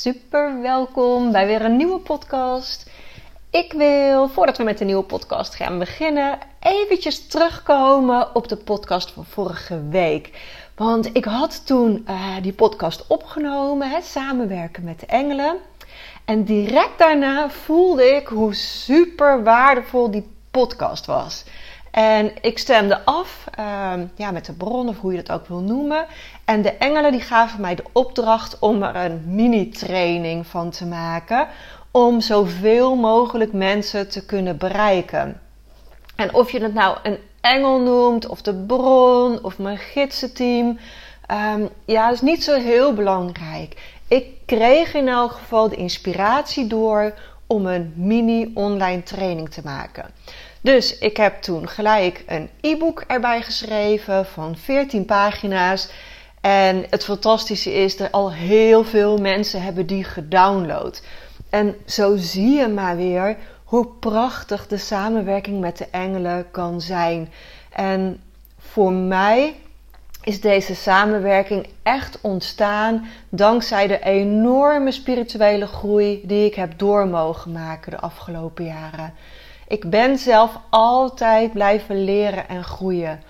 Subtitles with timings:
[0.00, 2.90] Super welkom bij weer een nieuwe podcast.
[3.50, 9.10] Ik wil, voordat we met de nieuwe podcast gaan beginnen, eventjes terugkomen op de podcast
[9.10, 10.30] van vorige week.
[10.74, 15.56] Want ik had toen uh, die podcast opgenomen, hè, samenwerken met de engelen.
[16.24, 21.44] En direct daarna voelde ik hoe super waardevol die podcast was.
[21.90, 25.60] En ik stemde af uh, ja, met de bron, of hoe je dat ook wil
[25.60, 26.06] noemen.
[26.44, 31.48] En de engelen die gaven mij de opdracht om er een mini-training van te maken.
[31.90, 35.40] Om zoveel mogelijk mensen te kunnen bereiken.
[36.16, 40.78] En of je het nou een engel noemt, of de bron, of mijn gidsenteam.
[41.54, 43.98] Um, ja, is niet zo heel belangrijk.
[44.08, 47.14] Ik kreeg in elk geval de inspiratie door
[47.46, 50.04] om een mini-online training te maken.
[50.60, 55.90] Dus ik heb toen gelijk een e-book erbij geschreven van 14 pagina's.
[56.40, 61.02] En het fantastische is dat al heel veel mensen hebben die gedownload.
[61.50, 67.32] En zo zie je maar weer hoe prachtig de samenwerking met de engelen kan zijn.
[67.70, 68.20] En
[68.58, 69.54] voor mij
[70.22, 77.52] is deze samenwerking echt ontstaan dankzij de enorme spirituele groei die ik heb door mogen
[77.52, 79.14] maken de afgelopen jaren.
[79.70, 83.22] Ik ben zelf altijd blijven leren en groeien.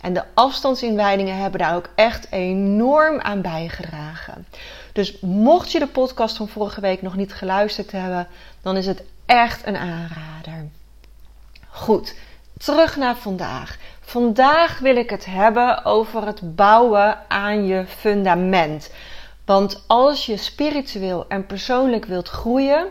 [0.00, 4.46] En de afstandsinwijdingen hebben daar ook echt enorm aan bijgedragen.
[4.92, 8.28] Dus mocht je de podcast van vorige week nog niet geluisterd hebben,
[8.62, 10.68] dan is het echt een aanrader.
[11.68, 12.14] Goed,
[12.58, 13.76] terug naar vandaag.
[14.00, 18.90] Vandaag wil ik het hebben over het bouwen aan je fundament.
[19.44, 22.86] Want als je spiritueel en persoonlijk wilt groeien,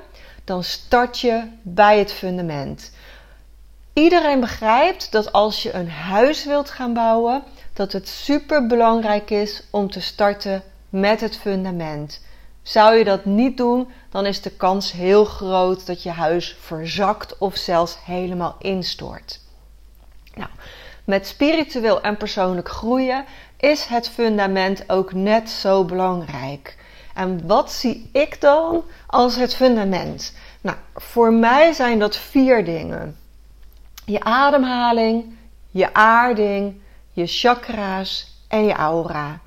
[0.48, 2.92] dan start je bij het fundament.
[3.94, 7.44] Iedereen begrijpt dat als je een huis wilt gaan bouwen,
[7.74, 12.26] dat het super belangrijk is om te starten met het fundament.
[12.62, 17.38] Zou je dat niet doen, dan is de kans heel groot dat je huis verzakt
[17.38, 19.40] of zelfs helemaal instort.
[20.36, 20.50] Nou,
[21.04, 23.26] met spiritueel en persoonlijk groeien
[23.58, 26.78] is het fundament ook net zo belangrijk.
[27.18, 30.34] En wat zie ik dan als het fundament?
[30.62, 33.18] Nou, voor mij zijn dat vier dingen
[34.06, 35.36] je ademhaling,
[35.72, 39.40] je aarding, je chakra's en je aura.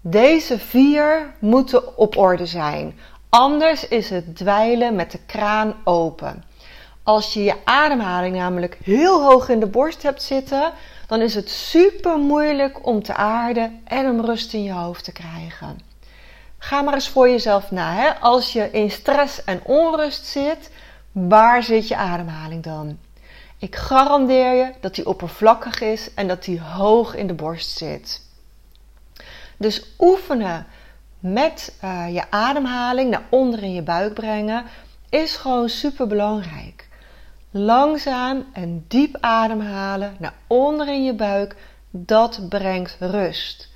[0.00, 2.98] Deze vier moeten op orde zijn.
[3.28, 6.44] Anders is het dweilen met de kraan open.
[7.02, 10.72] Als je je ademhaling namelijk heel hoog in de borst hebt zitten,
[11.06, 15.12] dan is het super moeilijk om te aarden en om rust in je hoofd te
[15.12, 15.85] krijgen.
[16.66, 17.94] Ga maar eens voor jezelf na.
[17.94, 18.14] Hè?
[18.14, 20.70] Als je in stress en onrust zit,
[21.12, 22.98] waar zit je ademhaling dan?
[23.58, 28.22] Ik garandeer je dat die oppervlakkig is en dat die hoog in de borst zit.
[29.56, 30.66] Dus oefenen
[31.18, 34.64] met uh, je ademhaling naar onder in je buik brengen
[35.08, 36.88] is gewoon super belangrijk.
[37.50, 41.56] Langzaam en diep ademhalen naar onder in je buik,
[41.90, 43.74] dat brengt rust.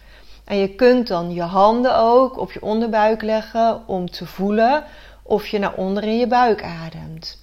[0.50, 4.84] En je kunt dan je handen ook op je onderbuik leggen om te voelen
[5.22, 7.38] of je naar onder in je buik ademt.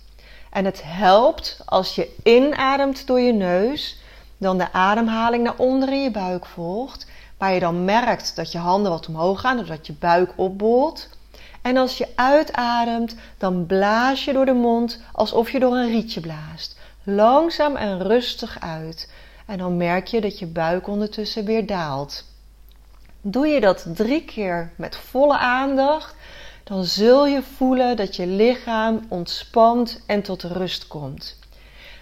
[0.51, 3.97] En het helpt als je inademt door je neus,
[4.37, 7.07] dan de ademhaling naar onder in je buik volgt,
[7.37, 11.09] waar je dan merkt dat je handen wat omhoog gaan, dus dat je buik opbolt.
[11.61, 16.21] En als je uitademt, dan blaas je door de mond alsof je door een rietje
[16.21, 16.79] blaast.
[17.03, 19.11] Langzaam en rustig uit.
[19.45, 22.26] En dan merk je dat je buik ondertussen weer daalt.
[23.21, 26.15] Doe je dat drie keer met volle aandacht,
[26.63, 31.39] dan zul je voelen dat je lichaam ontspant en tot rust komt.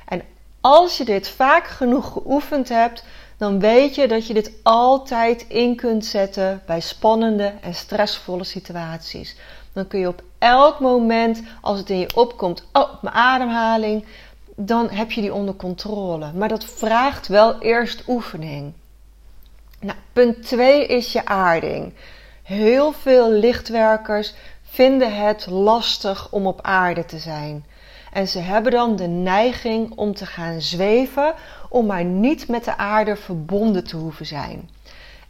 [0.07, 0.21] En
[0.61, 3.03] als je dit vaak genoeg geoefend hebt,
[3.37, 9.35] dan weet je dat je dit altijd in kunt zetten bij spannende en stressvolle situaties.
[9.73, 14.05] Dan kun je op elk moment, als het in je opkomt, oh, mijn ademhaling,
[14.55, 16.31] dan heb je die onder controle.
[16.33, 18.73] Maar dat vraagt wel eerst oefening.
[19.85, 21.93] Nou, punt 2 is je aarding.
[22.43, 24.33] Heel veel lichtwerkers
[24.63, 27.65] vinden het lastig om op aarde te zijn.
[28.11, 31.33] En ze hebben dan de neiging om te gaan zweven,
[31.69, 34.69] om maar niet met de aarde verbonden te hoeven zijn.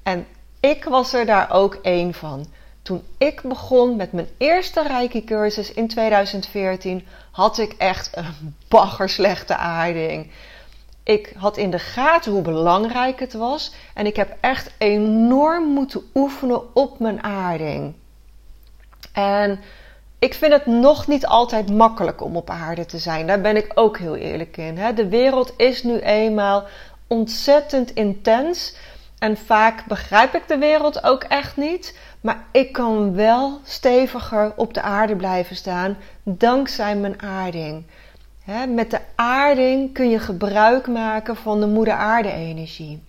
[0.04, 0.28] En
[0.60, 2.46] ik was er daar ook één van.
[2.82, 10.32] Toen ik begon met mijn eerste Reiki-cursus in 2014, had ik echt een baggerslechte aarding.
[11.06, 16.02] Ik had in de gaten hoe belangrijk het was en ik heb echt enorm moeten
[16.14, 17.94] oefenen op mijn aarding.
[19.14, 19.60] En
[20.20, 23.28] ik vind het nog niet altijd makkelijk om op aarde te zijn.
[23.28, 24.96] Daar ben ik ook heel eerlijk in.
[24.96, 26.64] De wereld is nu eenmaal
[27.08, 28.76] ontzettend intens.
[29.20, 31.98] En vaak begrijp ik de wereld ook echt niet.
[32.22, 37.86] Maar ik kan wel steviger op de aarde blijven staan dankzij mijn aarding.
[38.74, 43.04] Met de aarding kun je gebruik maken van de moeder aarde energie.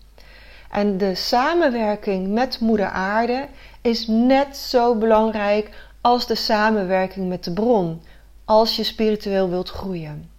[0.71, 3.49] En de samenwerking met moeder aarde
[3.81, 8.03] is net zo belangrijk als de samenwerking met de bron,
[8.45, 10.31] als je spiritueel wilt groeien.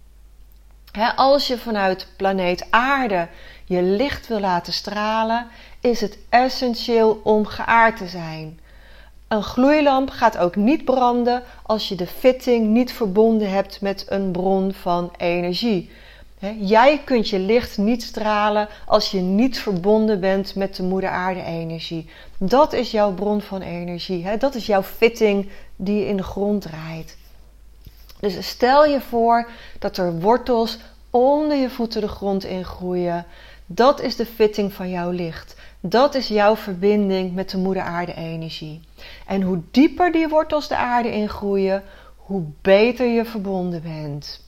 [1.16, 3.28] als je vanuit planeet aarde
[3.64, 5.46] je licht wil laten stralen,
[5.80, 8.60] is het essentieel om geaard te zijn.
[9.28, 14.30] Een gloeilamp gaat ook niet branden als je de fitting niet verbonden hebt met een
[14.30, 15.90] bron van energie.
[16.60, 21.42] Jij kunt je licht niet stralen als je niet verbonden bent met de moeder aarde
[21.42, 22.08] energie.
[22.38, 24.36] Dat is jouw bron van energie.
[24.38, 27.16] Dat is jouw fitting die je in de grond draait.
[28.20, 29.48] Dus stel je voor
[29.78, 30.78] dat er wortels
[31.10, 33.26] onder je voeten de grond in groeien.
[33.66, 35.56] Dat is de fitting van jouw licht.
[35.80, 38.80] Dat is jouw verbinding met de moeder aarde energie.
[39.26, 41.82] En hoe dieper die wortels de aarde ingroeien,
[42.16, 44.46] hoe beter je verbonden bent.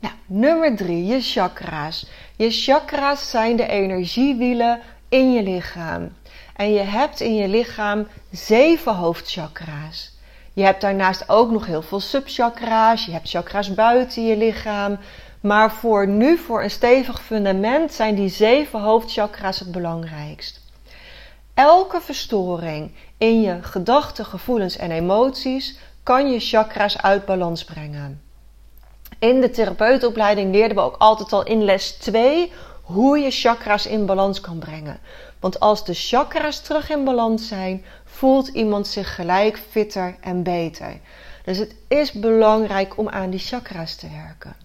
[0.00, 2.06] Nou, nummer drie, je chakra's.
[2.36, 6.12] Je chakra's zijn de energiewielen in je lichaam.
[6.56, 10.12] En je hebt in je lichaam zeven hoofdchakra's.
[10.52, 13.04] Je hebt daarnaast ook nog heel veel subchakra's.
[13.04, 14.98] Je hebt chakra's buiten je lichaam.
[15.44, 20.60] Maar voor nu, voor een stevig fundament, zijn die zeven hoofdchakra's het belangrijkst.
[21.54, 28.22] Elke verstoring in je gedachten, gevoelens en emoties kan je chakra's uit balans brengen.
[29.18, 32.52] In de therapeutenopleiding leerden we ook altijd al in les 2
[32.82, 34.98] hoe je chakra's in balans kan brengen.
[35.40, 41.00] Want als de chakra's terug in balans zijn, voelt iemand zich gelijk fitter en beter.
[41.44, 44.63] Dus het is belangrijk om aan die chakra's te werken.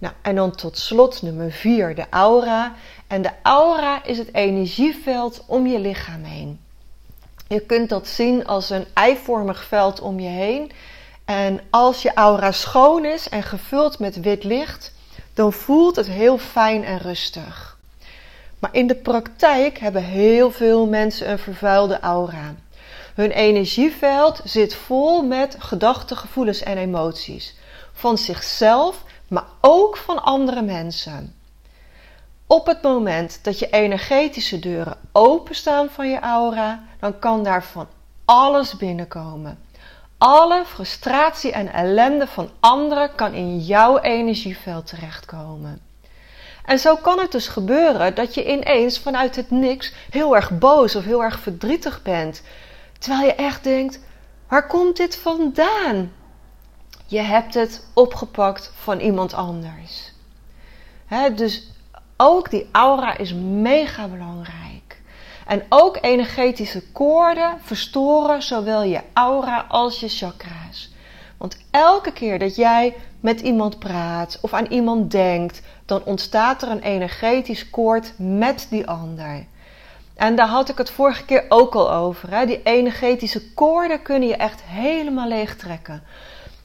[0.00, 2.74] Nou, en dan tot slot nummer 4, de aura.
[3.06, 6.60] En de aura is het energieveld om je lichaam heen.
[7.48, 10.72] Je kunt dat zien als een eivormig veld om je heen.
[11.24, 14.94] En als je aura schoon is en gevuld met wit licht,
[15.34, 17.78] dan voelt het heel fijn en rustig.
[18.58, 22.54] Maar in de praktijk hebben heel veel mensen een vervuilde aura.
[23.14, 27.54] Hun energieveld zit vol met gedachten, gevoelens en emoties.
[27.92, 31.34] Van zichzelf, maar ook van andere mensen.
[32.46, 37.86] Op het moment dat je energetische deuren openstaan van je aura, dan kan daar van
[38.24, 39.58] alles binnenkomen.
[40.18, 45.80] Alle frustratie en ellende van anderen kan in jouw energieveld terechtkomen.
[46.64, 50.96] En zo kan het dus gebeuren dat je ineens vanuit het niks heel erg boos
[50.96, 52.42] of heel erg verdrietig bent.
[52.98, 54.00] Terwijl je echt denkt:
[54.48, 56.12] waar komt dit vandaan?
[57.10, 60.12] Je hebt het opgepakt van iemand anders.
[61.34, 61.70] dus
[62.16, 65.00] ook die aura is mega belangrijk.
[65.46, 70.92] En ook energetische koorden verstoren zowel je aura als je chakra's.
[71.36, 76.68] Want elke keer dat jij met iemand praat of aan iemand denkt, dan ontstaat er
[76.68, 79.46] een energetisch koord met die ander.
[80.14, 82.30] En daar had ik het vorige keer ook al over.
[82.30, 82.46] Hè?
[82.46, 86.02] Die energetische koorden kunnen je echt helemaal leeg trekken.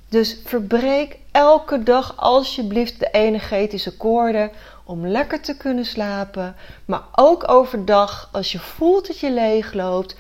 [0.10, 4.52] Dus verbreek elke dag alsjeblieft de energetische koorden
[4.84, 6.56] om lekker te kunnen slapen.
[6.86, 10.16] Maar ook overdag, als je voelt dat je leeg loopt,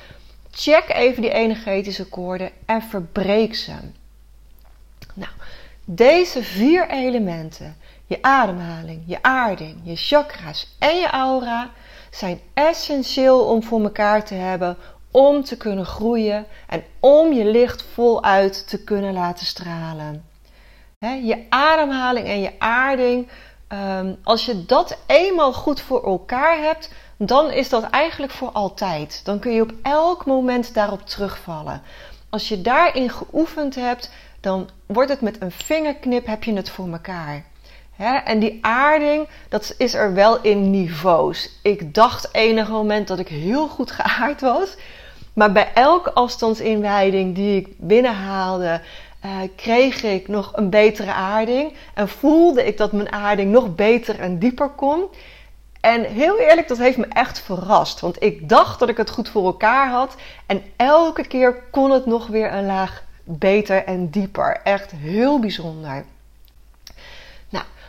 [0.51, 3.73] check even die energetische koorden en verbreek ze.
[5.13, 5.31] Nou,
[5.85, 11.71] deze vier elementen, je ademhaling, je aarding, je chakra's en je aura,
[12.11, 14.77] zijn essentieel om voor elkaar te hebben
[15.15, 20.25] om te kunnen groeien en om je licht voluit te kunnen laten stralen.
[20.99, 23.27] je ademhaling en je aarding,
[23.67, 29.21] ehm, als je dat eenmaal goed voor elkaar hebt, dan is dat eigenlijk voor altijd.
[29.23, 31.81] Dan kun je op elk moment daarop terugvallen.
[32.29, 36.91] Als je daarin geoefend hebt, dan wordt het met een vingerknip heb je het voor
[36.91, 37.43] elkaar.
[38.25, 41.49] en die aarding, dat is er wel in niveaus.
[41.61, 44.75] Ik dacht enig moment dat ik heel goed geaard was.
[45.35, 48.81] Maar bij elke afstandsinwijding die ik binnenhaalde,
[49.25, 51.73] uh, kreeg ik nog een betere aarding.
[51.93, 55.03] En voelde ik dat mijn aarding nog beter en dieper kon.
[55.81, 57.99] En heel eerlijk, dat heeft me echt verrast.
[57.99, 60.15] Want ik dacht dat ik het goed voor elkaar had.
[60.45, 64.59] En elke keer kon het nog weer een laag beter en dieper.
[64.63, 66.05] Echt heel bijzonder.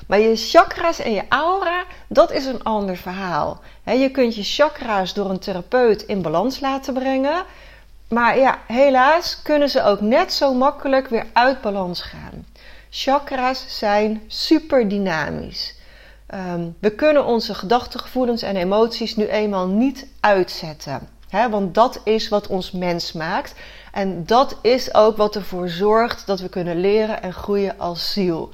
[0.06, 3.60] Maar je chakra's en je aura, dat is een ander verhaal.
[3.84, 7.44] je kunt je chakra's door een therapeut in balans laten brengen.
[8.08, 12.46] Maar ja, helaas kunnen ze ook net zo makkelijk weer uit balans gaan.
[12.90, 15.74] Chakra's zijn super dynamisch.
[16.26, 21.08] Ehm, we kunnen onze gedachten, gevoelens en emoties nu eenmaal niet uitzetten.
[21.50, 23.54] Want dat is wat ons mens maakt.
[23.92, 28.50] En dat is ook wat ervoor zorgt dat we kunnen leren en groeien als ziel.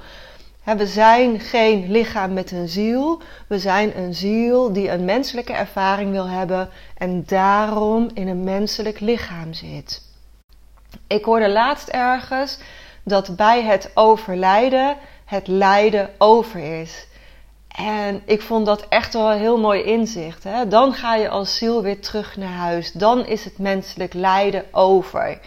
[0.63, 3.21] We zijn geen lichaam met een ziel.
[3.47, 8.99] We zijn een ziel die een menselijke ervaring wil hebben en daarom in een menselijk
[8.99, 10.01] lichaam zit.
[11.07, 12.59] Ik hoorde laatst ergens
[13.03, 17.07] dat bij het overlijden het lijden over is.
[17.67, 20.43] En ik vond dat echt wel een heel mooi inzicht.
[20.43, 20.67] Hè?
[20.67, 22.91] Dan ga je als ziel weer terug naar huis.
[22.91, 25.39] Dan is het menselijk lijden over.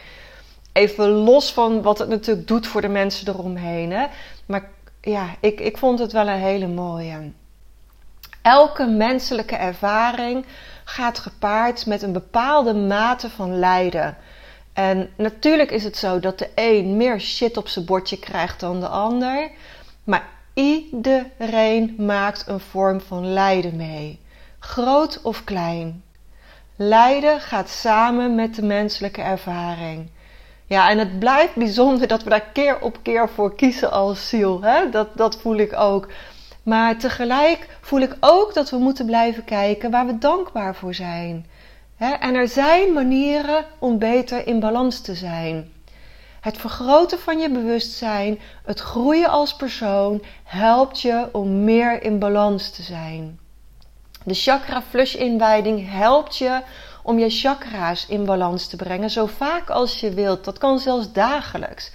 [0.73, 3.93] Even los van wat het natuurlijk doet voor de mensen eromheen.
[3.93, 4.07] Hè?
[4.47, 4.71] Maar
[5.07, 7.33] ja, ik, ik vond het wel een hele mooie.
[8.43, 10.47] Elke menselijke ervaring
[10.85, 14.17] gaat gepaard met een bepaalde mate van lijden.
[14.73, 18.81] En natuurlijk is het zo dat de een meer shit op zijn bordje krijgt dan
[18.81, 19.51] de ander.
[20.05, 24.21] Maar Iedereen maakt een vorm van lijden mee,
[24.59, 26.03] groot of klein.
[26.77, 30.11] Lijden gaat samen met de menselijke ervaring.
[30.67, 34.63] Ja, en het blijft bijzonder dat we daar keer op keer voor kiezen als ziel.
[34.63, 34.91] Hè?
[34.91, 36.09] Dat, dat voel ik ook.
[36.63, 41.47] Maar tegelijk voel ik ook dat we moeten blijven kijken waar we dankbaar voor zijn.
[41.99, 45.73] En er zijn manieren om beter in balans te zijn.
[46.41, 52.71] Het vergroten van je bewustzijn, het groeien als persoon, helpt je om meer in balans
[52.71, 53.39] te zijn.
[54.25, 56.61] De chakra flush inwijding helpt je
[57.07, 60.45] om je chakra's in balans te brengen, zo vaak als je wilt.
[60.45, 61.93] Dat kan zelfs dagelijks.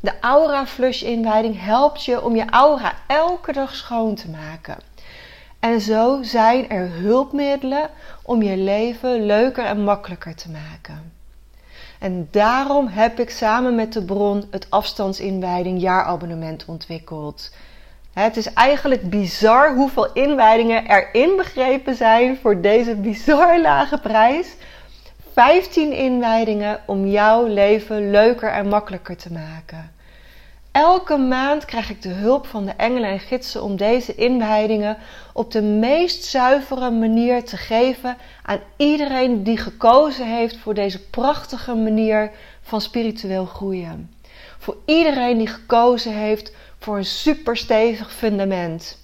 [0.00, 4.76] De aura flush inwijding helpt je om je aura elke dag schoon te maken.
[5.60, 7.90] En zo zijn er hulpmiddelen
[8.22, 11.12] om je leven leuker en makkelijker te maken.
[11.98, 17.50] En daarom heb ik samen met de bron het afstandsinwijding jaarabonnement ontwikkeld.
[18.20, 24.56] Het is eigenlijk bizar hoeveel inwijdingen erin begrepen zijn voor deze bizar lage prijs.
[25.32, 29.92] 15 inwijdingen om jouw leven leuker en makkelijker te maken.
[30.72, 34.96] Elke maand krijg ik de hulp van de engelen en gidsen om deze inwijdingen
[35.32, 41.74] op de meest zuivere manier te geven aan iedereen die gekozen heeft voor deze prachtige
[41.74, 42.30] manier
[42.62, 44.14] van spiritueel groeien.
[44.58, 48.98] Voor iedereen die gekozen heeft voor een superstevig fundament.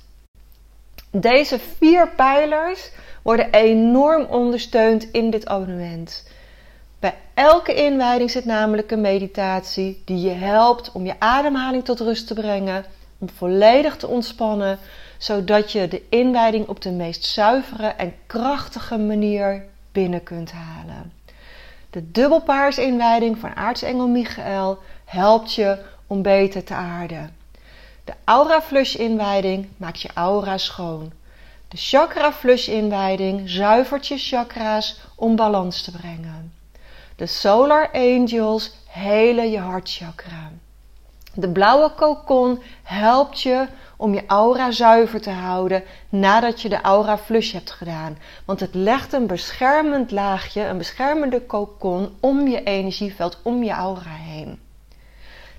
[1.11, 2.91] Deze vier pijlers
[3.23, 6.29] worden enorm ondersteund in dit abonnement.
[6.99, 12.27] Bij elke inwijding zit namelijk een meditatie die je helpt om je ademhaling tot rust
[12.27, 12.85] te brengen,
[13.19, 14.79] om volledig te ontspannen,
[15.19, 21.13] zodat je de inwijding op de meest zuivere en krachtige manier binnen kunt halen.
[21.91, 27.35] De dubbelpaarsinwijding van aartsengel Michael helpt je om beter te aarden.
[28.07, 31.13] De aura flush inwijding maakt je aura schoon.
[31.69, 36.53] De chakra flush inwijding zuivert je chakra's om balans te brengen.
[37.17, 40.51] De Solar Angels helen je hartchakra.
[41.35, 47.19] De blauwe kokon helpt je om je aura zuiver te houden nadat je de aura
[47.19, 48.19] flush hebt gedaan.
[48.45, 54.15] Want het legt een beschermend laagje, een beschermende kokon om je energieveld, om je aura
[54.15, 54.66] heen.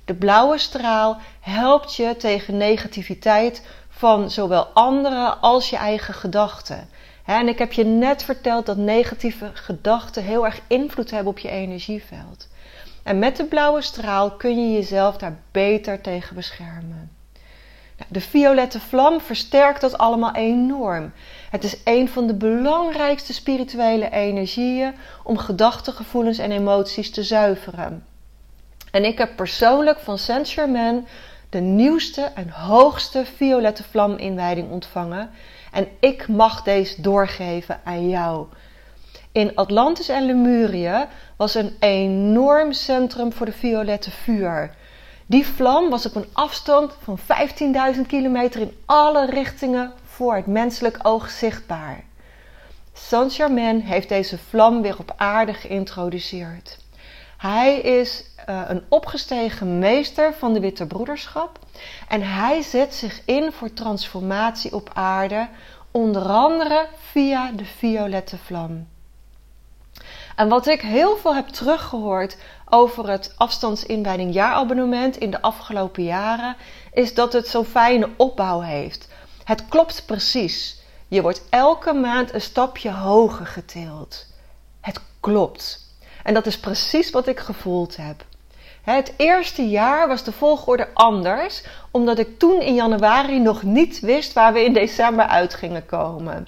[0.07, 6.89] De blauwe straal helpt je tegen negativiteit van zowel anderen als je eigen gedachten.
[7.25, 11.49] En ik heb je net verteld dat negatieve gedachten heel erg invloed hebben op je
[11.49, 12.47] energieveld.
[13.03, 17.11] En met de blauwe straal kun je jezelf daar beter tegen beschermen.
[17.97, 21.11] Nou, de violette vlam versterkt dat allemaal enorm.
[21.49, 28.05] Het is een van de belangrijkste spirituele energieën om gedachten, gevoelens en emoties te zuiveren.
[28.91, 31.07] En ik heb persoonlijk van Saint Germain
[31.49, 35.29] de nieuwste en hoogste violette vlam inwijding ontvangen.
[35.71, 38.47] En ik mag deze doorgeven aan jou.
[39.31, 44.75] In Atlantis en Lemurië was een enorm centrum voor de violette vuur.
[45.25, 47.19] Die vlam was op een afstand van
[47.95, 52.03] 15.000 kilometer in alle richtingen voor het menselijk oog zichtbaar.
[52.93, 56.77] Saint-Germain heeft deze vlam weer op aarde geïntroduceerd.
[57.37, 61.59] Hij is uh, een opgestegen meester van de Witte Broederschap
[62.07, 65.47] en hij zet zich in voor transformatie op aarde
[65.91, 68.87] onder andere via de violette vlam.
[70.35, 72.37] En wat ik heel veel heb teruggehoord
[72.69, 76.55] over het afstandsinwijding jaarabonnement in de afgelopen jaren,
[76.93, 79.07] is dat het zo'n fijne opbouw heeft.
[79.43, 80.81] Het klopt precies.
[81.07, 84.25] Je wordt elke maand een stapje hoger getild.
[84.81, 85.86] Het klopt.
[86.27, 88.25] En dat is precies wat ik gevoeld heb.
[88.81, 94.33] Het eerste jaar was de volgorde anders, omdat ik toen in januari nog niet wist
[94.33, 96.47] waar we in december uit gingen komen.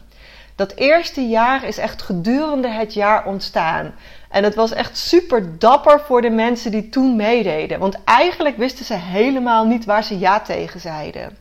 [0.55, 3.95] Dat eerste jaar is echt gedurende het jaar ontstaan.
[4.29, 7.79] En het was echt super dapper voor de mensen die toen meededen.
[7.79, 11.37] Want eigenlijk wisten ze helemaal niet waar ze ja tegen zeiden.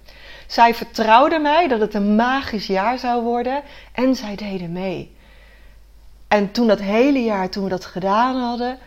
[0.47, 5.16] Zij vertrouwden mij dat het een magisch jaar zou worden en zij deden mee.
[6.28, 8.78] En toen dat hele jaar, toen we dat gedaan hadden,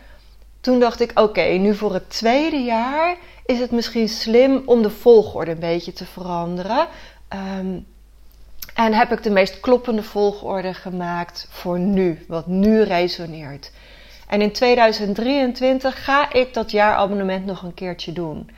[0.60, 4.90] toen dacht ik: oké, nu voor het tweede jaar is het misschien slim om de
[4.90, 6.86] volgorde een beetje te veranderen.
[7.28, 7.78] Ehm,
[8.74, 13.72] en heb ik de meest kloppende volgorde gemaakt voor nu, wat nu resoneert.
[14.28, 18.50] En in 2023 ga ik dat jaarabonnement nog een keertje doen.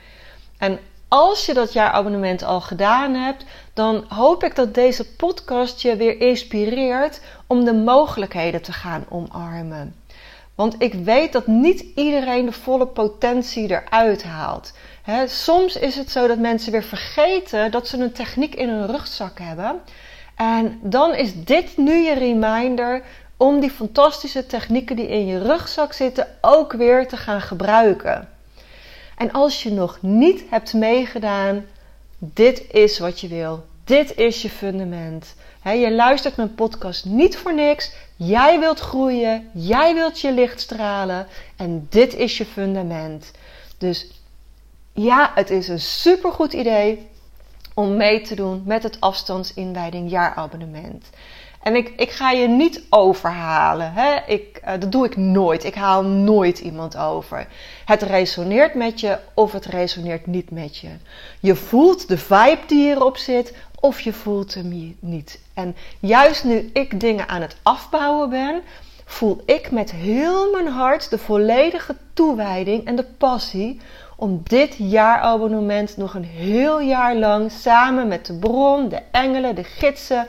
[0.57, 5.95] En als je dat jaarabonnement al gedaan hebt, dan hoop ik dat deze podcast je
[5.95, 9.95] weer inspireert om de mogelijkheden te gaan omarmen.
[10.55, 14.73] Want ik weet dat niet iedereen de volle potentie eruit haalt.
[15.25, 19.39] soms is het zo dat mensen weer vergeten dat ze een techniek in hun rugzak
[19.39, 19.81] hebben.
[20.35, 23.03] En dan is dit nu je reminder
[23.37, 28.34] om die fantastische technieken die in je rugzak zitten ook weer te gaan gebruiken.
[29.15, 31.65] En als je nog niet hebt meegedaan,
[32.17, 33.65] dit is wat je wil.
[33.83, 35.35] Dit is je fundament.
[35.63, 37.93] je luistert mijn podcast niet voor niks.
[38.15, 43.31] Jij wilt groeien, jij wilt je licht stralen en dit is je fundament.
[43.77, 44.07] Dus
[44.93, 47.07] ja, het is een supergoed idee
[47.73, 51.09] om mee te doen met het afstandsinwijding jaarabonnement.
[51.65, 53.93] En ik, ik ga je niet overhalen.
[53.93, 54.15] Hè?
[54.27, 55.63] Ik, uh, dat doe ik nooit.
[55.63, 57.47] Ik haal nooit iemand over.
[57.85, 60.89] Het resoneert met je of het resoneert niet met je.
[61.39, 65.39] Je voelt de vibe die erop zit of je voelt hem niet.
[65.53, 68.61] En juist nu ik dingen aan het afbouwen ben,
[69.05, 73.79] voel ik met heel mijn hart de volledige toewijding en de passie
[74.17, 79.63] om dit jaarabonnement nog een heel jaar lang samen met de bron, de engelen, de
[79.63, 80.27] gidsen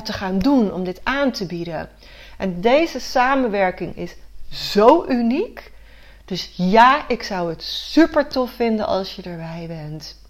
[0.00, 1.88] te gaan doen om dit aan te bieden.
[2.38, 4.16] En deze samenwerking is
[4.50, 5.72] zo uniek.
[6.24, 10.20] Dus ja, ik zou het super tof vinden als je erbij bent.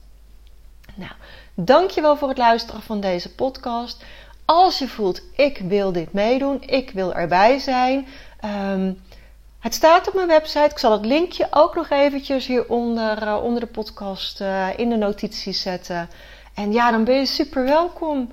[0.94, 1.12] Nou,
[1.54, 4.04] dankjewel voor het luisteren van deze podcast.
[4.44, 8.06] Als je voelt, ik wil dit meedoen, ik wil erbij zijn.
[8.44, 9.00] Um,
[9.62, 10.70] het staat op mijn website.
[10.70, 14.96] Ik zal het linkje ook nog eventjes hieronder uh, onder de podcast uh, in de
[14.96, 16.08] notities zetten.
[16.54, 18.32] En ja, dan ben je super welkom.